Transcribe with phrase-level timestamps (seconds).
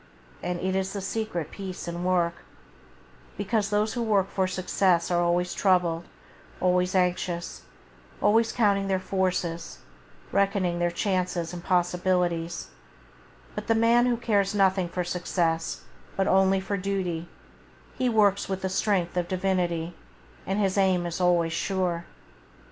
[0.41, 2.37] And it is the secret of peace in work,
[3.37, 6.05] because those who work for [Page 14] success are always troubled,
[6.59, 7.61] always anxious,
[8.19, 9.77] always counting their forces,
[10.31, 12.69] reckoning their chances and possibilities;
[13.53, 15.83] but the man who cares nothing for success
[16.15, 17.27] but only for duty,
[17.95, 19.93] he works with the strength of divinity,
[20.47, 22.05] and his aim is always sure.